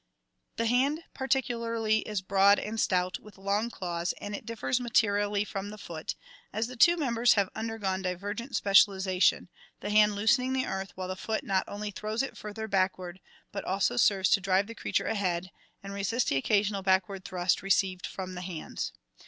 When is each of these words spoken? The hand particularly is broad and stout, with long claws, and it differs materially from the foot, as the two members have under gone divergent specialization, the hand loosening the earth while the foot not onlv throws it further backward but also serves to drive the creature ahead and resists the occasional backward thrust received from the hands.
The 0.55 0.65
hand 0.65 1.03
particularly 1.13 1.99
is 1.99 2.23
broad 2.23 2.57
and 2.57 2.79
stout, 2.79 3.19
with 3.19 3.37
long 3.37 3.69
claws, 3.69 4.15
and 4.19 4.35
it 4.35 4.47
differs 4.47 4.79
materially 4.79 5.43
from 5.43 5.69
the 5.69 5.77
foot, 5.77 6.15
as 6.51 6.65
the 6.65 6.75
two 6.75 6.97
members 6.97 7.35
have 7.35 7.51
under 7.53 7.77
gone 7.77 8.01
divergent 8.01 8.55
specialization, 8.55 9.47
the 9.79 9.91
hand 9.91 10.15
loosening 10.15 10.53
the 10.53 10.65
earth 10.65 10.91
while 10.95 11.09
the 11.09 11.15
foot 11.15 11.43
not 11.43 11.67
onlv 11.67 11.93
throws 11.93 12.23
it 12.23 12.35
further 12.35 12.67
backward 12.67 13.19
but 13.51 13.63
also 13.63 13.95
serves 13.95 14.31
to 14.31 14.41
drive 14.41 14.65
the 14.65 14.73
creature 14.73 15.05
ahead 15.05 15.51
and 15.83 15.93
resists 15.93 16.31
the 16.31 16.35
occasional 16.35 16.81
backward 16.81 17.23
thrust 17.23 17.61
received 17.61 18.07
from 18.07 18.33
the 18.33 18.41
hands. 18.41 18.93